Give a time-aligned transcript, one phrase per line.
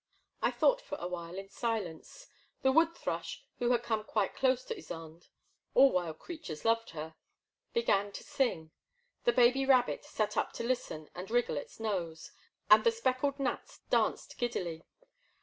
[0.41, 2.25] I thought for a while in silence.
[2.63, 5.27] The wood thrush, who had come quite close to Ysonde—
[5.75, 7.13] all wild creatures loved her—
[7.75, 8.71] ^began to sing.
[9.25, 12.31] The baby rabbit sat up to listen and wriggle its nose,
[12.67, 14.81] and the speckled gnats danced giddily.